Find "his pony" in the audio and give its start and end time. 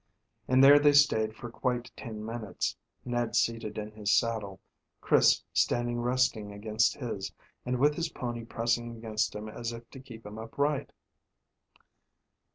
7.93-8.43